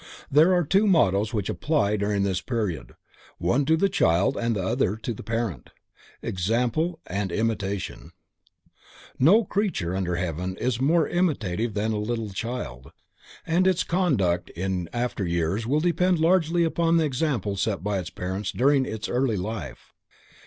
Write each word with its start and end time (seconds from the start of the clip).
There 0.31 0.51
are 0.55 0.63
two 0.63 0.87
mottoes 0.87 1.31
which 1.31 1.47
apply 1.47 1.95
during 1.97 2.23
this 2.23 2.41
period, 2.41 2.95
one 3.37 3.65
to 3.65 3.77
the 3.77 3.87
child 3.87 4.35
and 4.35 4.55
the 4.55 4.63
other 4.65 4.95
to 4.95 5.13
the 5.13 5.21
parent: 5.21 5.69
Example 6.23 6.99
and 7.05 7.31
Imitation. 7.31 8.11
No 9.19 9.43
creature 9.43 9.95
under 9.95 10.15
heaven 10.15 10.57
is 10.57 10.81
more 10.81 11.07
imitative 11.07 11.75
than 11.75 11.91
a 11.91 11.99
little 11.99 12.31
child, 12.31 12.91
and 13.45 13.67
its 13.67 13.83
conduct 13.83 14.49
in 14.49 14.89
after 14.91 15.23
years 15.23 15.67
will 15.67 15.81
depend 15.81 16.17
largely 16.17 16.63
upon 16.63 16.97
the 16.97 17.05
example 17.05 17.55
set 17.55 17.83
by 17.83 17.99
its 17.99 18.09
parents 18.09 18.51
during 18.51 18.87
its 18.87 19.07
early 19.07 19.37
life. 19.37 19.93